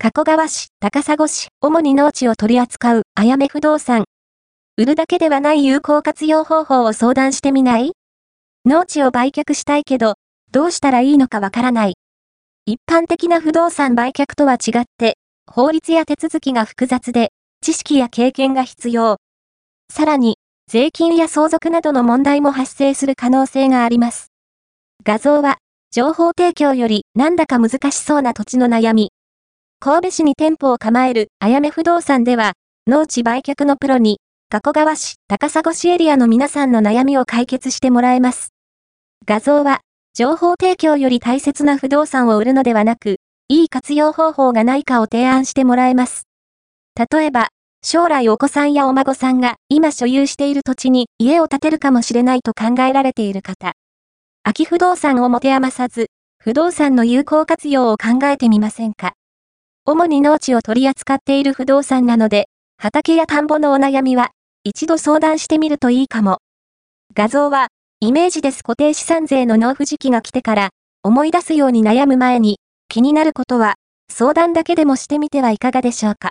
[0.00, 4.04] 加古川市、高砂市、主に農地を取り扱う、あやめ不動産。
[4.76, 7.90] 売るだけではない有効活用方法を相談してみない？
[8.64, 10.14] 農地を売却したいけど、
[10.52, 11.94] どうしたらいいのかわからない。
[12.64, 15.18] 一般的な不動産売却とは違って、
[15.50, 19.16] 法律や手続きが複雑で、知識や経験が必要。
[19.92, 20.36] さらに、
[20.70, 24.28] 税金や相続などの問題も発生する可能性があります。
[25.02, 25.58] 画像は、
[25.90, 29.10] 情報提供よりなんだか難しそうな土地の悩み。
[29.88, 32.54] 神戸市に店舗を構えるあやめ不動産では、
[32.88, 34.18] 農地売却のプロに、
[34.50, 38.50] 加古川市、高砂市エリアの皆さんの悩みを解決してもらえます。
[39.24, 39.80] 画像は、
[40.14, 43.16] 情報提供より大切な不動産を売るのではなく、
[43.48, 46.24] いい活用方法がないかを提案してもらえます。
[47.10, 47.48] 例えば、
[47.82, 53.72] 将来お子さんやお孫さんが今所有している土地に家を建てるかもしれないと考えられている方。
[54.42, 56.08] 空き不動産を持て余さず、
[56.40, 59.14] 不動産の有効活用を考えてみませんか
[59.90, 64.32] 主に農地を取り扱っている不動産なので、畑や田んぼのお悩みは、
[64.62, 66.40] 一度相談してみるといいかも。
[67.14, 67.68] 画像は、
[68.00, 70.68] イメージです固定資産税の納付時期が来てから、
[71.02, 72.58] 思い出すように悩む前に、
[72.90, 73.76] 気になることは、
[74.12, 76.26] 相談だけでもしてみてはいかがでしょうか。